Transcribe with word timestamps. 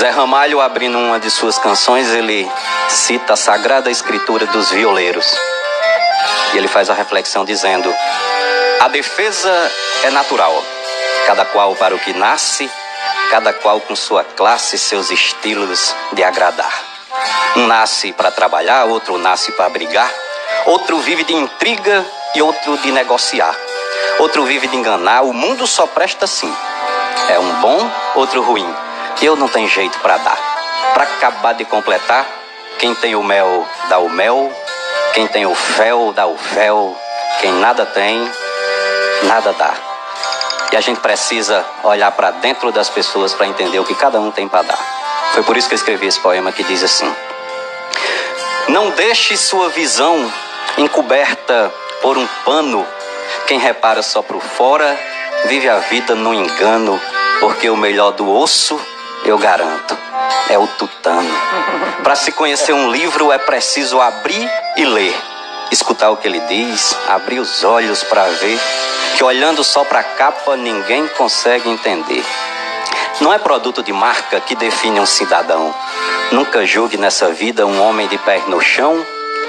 Zé 0.00 0.08
Ramalho, 0.08 0.62
abrindo 0.62 0.96
uma 0.96 1.20
de 1.20 1.30
suas 1.30 1.58
canções, 1.58 2.08
ele 2.08 2.50
cita 2.88 3.34
a 3.34 3.36
Sagrada 3.36 3.90
Escritura 3.90 4.46
dos 4.46 4.70
Violeiros. 4.70 5.26
E 6.54 6.56
ele 6.56 6.68
faz 6.68 6.88
a 6.88 6.94
reflexão 6.94 7.44
dizendo: 7.44 7.94
A 8.80 8.88
defesa 8.88 9.52
é 10.04 10.08
natural, 10.08 10.64
cada 11.26 11.44
qual 11.44 11.74
para 11.74 11.94
o 11.94 11.98
que 11.98 12.14
nasce, 12.14 12.70
cada 13.28 13.52
qual 13.52 13.78
com 13.78 13.94
sua 13.94 14.24
classe 14.24 14.76
e 14.76 14.78
seus 14.78 15.10
estilos 15.10 15.94
de 16.14 16.24
agradar. 16.24 16.72
Um 17.56 17.66
nasce 17.66 18.10
para 18.10 18.30
trabalhar, 18.30 18.86
outro 18.86 19.18
nasce 19.18 19.52
para 19.52 19.68
brigar, 19.68 20.10
outro 20.64 20.98
vive 21.00 21.24
de 21.24 21.34
intriga 21.34 22.06
e 22.34 22.40
outro 22.40 22.78
de 22.78 22.90
negociar. 22.90 23.54
Outro 24.18 24.46
vive 24.46 24.66
de 24.66 24.76
enganar, 24.76 25.24
o 25.24 25.34
mundo 25.34 25.66
só 25.66 25.86
presta 25.86 26.24
assim. 26.24 26.50
É 27.28 27.38
um 27.38 27.52
bom, 27.60 27.90
outro 28.14 28.40
ruim. 28.40 28.89
Eu 29.22 29.36
não 29.36 29.48
tenho 29.48 29.68
jeito 29.68 29.98
para 30.00 30.16
dar. 30.16 30.38
Para 30.94 31.04
acabar 31.04 31.52
de 31.52 31.64
completar, 31.66 32.26
quem 32.78 32.94
tem 32.94 33.14
o 33.14 33.22
mel 33.22 33.68
dá 33.88 33.98
o 33.98 34.08
mel, 34.08 34.50
quem 35.12 35.26
tem 35.26 35.44
o 35.44 35.54
fel 35.54 36.12
dá 36.12 36.26
o 36.26 36.38
fel, 36.38 36.96
quem 37.40 37.52
nada 37.52 37.84
tem, 37.84 38.30
nada 39.24 39.52
dá. 39.52 39.74
E 40.72 40.76
a 40.76 40.80
gente 40.80 41.00
precisa 41.00 41.66
olhar 41.82 42.10
para 42.12 42.30
dentro 42.30 42.72
das 42.72 42.88
pessoas 42.88 43.34
para 43.34 43.46
entender 43.46 43.78
o 43.78 43.84
que 43.84 43.94
cada 43.94 44.18
um 44.18 44.30
tem 44.30 44.48
para 44.48 44.62
dar. 44.62 44.78
Foi 45.34 45.42
por 45.42 45.56
isso 45.56 45.68
que 45.68 45.74
eu 45.74 45.78
escrevi 45.78 46.06
esse 46.06 46.20
poema 46.20 46.50
que 46.50 46.62
diz 46.62 46.82
assim: 46.82 47.12
Não 48.68 48.90
deixe 48.90 49.36
sua 49.36 49.68
visão 49.68 50.32
encoberta 50.78 51.70
por 52.00 52.16
um 52.16 52.26
pano. 52.44 52.86
Quem 53.46 53.58
repara 53.58 54.02
só 54.02 54.22
por 54.22 54.40
fora 54.40 54.98
vive 55.44 55.68
a 55.68 55.78
vida 55.78 56.14
no 56.14 56.32
engano, 56.32 57.00
porque 57.40 57.68
o 57.68 57.76
melhor 57.76 58.12
do 58.12 58.30
osso, 58.30 58.80
eu 59.24 59.38
garanto, 59.38 59.96
é 60.48 60.58
o 60.58 60.66
tutano. 60.66 61.30
Para 62.02 62.16
se 62.16 62.32
conhecer 62.32 62.72
um 62.72 62.90
livro 62.90 63.30
é 63.30 63.38
preciso 63.38 64.00
abrir 64.00 64.50
e 64.76 64.84
ler, 64.84 65.14
escutar 65.70 66.10
o 66.10 66.16
que 66.16 66.26
ele 66.26 66.40
diz, 66.40 66.96
abrir 67.08 67.38
os 67.38 67.62
olhos 67.62 68.02
para 68.02 68.24
ver 68.24 68.58
que 69.16 69.24
olhando 69.24 69.62
só 69.62 69.84
para 69.84 70.00
a 70.00 70.04
capa 70.04 70.56
ninguém 70.56 71.06
consegue 71.08 71.68
entender. 71.68 72.24
Não 73.20 73.32
é 73.32 73.38
produto 73.38 73.82
de 73.82 73.92
marca 73.92 74.40
que 74.40 74.54
define 74.54 74.98
um 74.98 75.04
cidadão. 75.04 75.74
Nunca 76.32 76.64
julgue 76.64 76.96
nessa 76.96 77.30
vida 77.30 77.66
um 77.66 77.82
homem 77.82 78.08
de 78.08 78.16
pés 78.16 78.46
no 78.48 78.60
chão, 78.60 79.04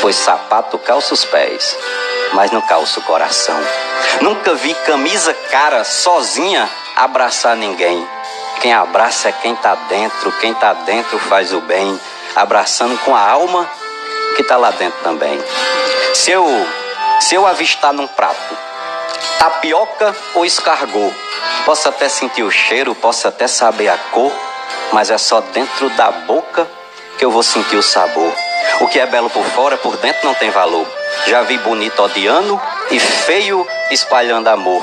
pois 0.00 0.16
sapato 0.16 0.78
calça 0.78 1.14
os 1.14 1.24
pés, 1.24 1.78
mas 2.32 2.50
não 2.50 2.60
calça 2.62 2.98
o 2.98 3.02
coração. 3.04 3.56
Nunca 4.20 4.54
vi 4.54 4.74
camisa 4.86 5.32
cara 5.50 5.84
sozinha 5.84 6.68
abraçar 6.96 7.56
ninguém. 7.56 8.04
Quem 8.62 8.72
abraça 8.72 9.28
é 9.28 9.32
quem 9.32 9.54
tá 9.54 9.74
dentro, 9.74 10.32
quem 10.40 10.54
tá 10.54 10.72
dentro 10.72 11.18
faz 11.18 11.52
o 11.52 11.60
bem, 11.60 12.00
abraçando 12.34 12.96
com 13.04 13.14
a 13.14 13.20
alma 13.20 13.70
que 14.36 14.42
tá 14.42 14.56
lá 14.56 14.70
dentro 14.70 14.98
também. 15.02 15.38
Se 16.14 16.30
eu 16.30 16.46
se 17.20 17.34
eu 17.34 17.46
avistar 17.46 17.92
num 17.92 18.06
prato 18.06 18.56
tapioca 19.38 20.16
ou 20.34 20.46
escargot, 20.46 21.12
Posso 21.64 21.88
até 21.88 22.08
sentir 22.08 22.42
o 22.42 22.50
cheiro, 22.50 22.92
posso 22.92 23.28
até 23.28 23.46
saber 23.46 23.88
a 23.88 23.96
cor, 23.96 24.32
mas 24.92 25.10
é 25.10 25.18
só 25.18 25.40
dentro 25.40 25.88
da 25.90 26.10
boca 26.10 26.66
que 27.16 27.24
eu 27.24 27.30
vou 27.30 27.42
sentir 27.42 27.76
o 27.76 27.82
sabor. 27.82 28.32
O 28.80 28.88
que 28.88 28.98
é 28.98 29.06
belo 29.06 29.30
por 29.30 29.44
fora, 29.44 29.76
por 29.76 29.96
dentro 29.98 30.26
não 30.26 30.34
tem 30.34 30.50
valor. 30.50 30.84
Já 31.28 31.42
vi 31.42 31.56
bonito 31.58 32.02
odiando 32.02 32.60
e 32.90 32.98
feio 32.98 33.64
espalhando 33.92 34.48
amor. 34.48 34.82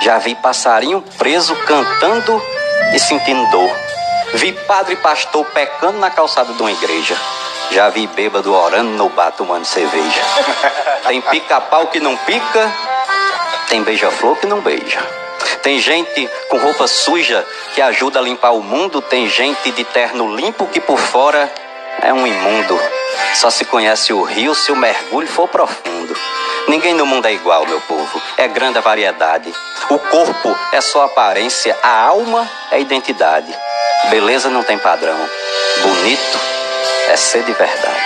Já 0.00 0.16
vi 0.16 0.34
passarinho 0.36 1.04
preso 1.18 1.54
cantando 1.66 2.42
e 2.94 2.98
sentindo 2.98 3.50
dor. 3.50 3.70
Vi 4.34 4.52
padre 4.52 4.94
e 4.94 4.96
pastor 4.96 5.44
pecando 5.46 5.98
na 5.98 6.10
calçada 6.10 6.52
de 6.52 6.60
uma 6.60 6.70
igreja. 6.72 7.16
Já 7.70 7.88
vi 7.88 8.06
bêbado 8.06 8.54
orando 8.54 8.90
no 8.90 9.08
bar 9.08 9.32
tomando 9.32 9.64
cerveja. 9.64 10.20
Tem 11.06 11.20
pica-pau 11.20 11.86
que 11.88 12.00
não 12.00 12.16
pica, 12.16 12.72
tem 13.68 13.82
beija-flor 13.82 14.36
que 14.36 14.46
não 14.46 14.60
beija. 14.60 15.00
Tem 15.62 15.80
gente 15.80 16.28
com 16.48 16.58
roupa 16.58 16.86
suja 16.86 17.46
que 17.74 17.82
ajuda 17.82 18.18
a 18.18 18.22
limpar 18.22 18.52
o 18.52 18.62
mundo, 18.62 19.00
tem 19.00 19.28
gente 19.28 19.70
de 19.72 19.84
terno 19.84 20.34
limpo 20.34 20.66
que 20.66 20.80
por 20.80 20.98
fora 20.98 21.52
é 22.02 22.12
um 22.12 22.26
imundo. 22.26 22.78
Só 23.34 23.50
se 23.50 23.64
conhece 23.64 24.12
o 24.12 24.22
rio 24.22 24.54
se 24.54 24.70
o 24.70 24.76
mergulho 24.76 25.28
for 25.28 25.48
profundo. 25.48 26.16
Ninguém 26.68 26.94
no 26.94 27.06
mundo 27.06 27.26
é 27.26 27.32
igual, 27.32 27.64
meu 27.66 27.80
povo. 27.82 28.20
É 28.36 28.48
grande 28.48 28.78
a 28.78 28.80
variedade. 28.80 29.52
O 29.88 29.98
corpo 29.98 30.56
é 30.72 30.80
só 30.80 31.04
aparência, 31.04 31.76
a 31.82 32.02
alma 32.02 32.48
é 32.72 32.80
identidade. 32.80 33.56
Beleza 34.10 34.50
não 34.50 34.62
tem 34.62 34.76
padrão. 34.76 35.16
Bonito 35.82 36.40
é 37.08 37.16
ser 37.16 37.44
de 37.44 37.52
verdade. 37.52 37.96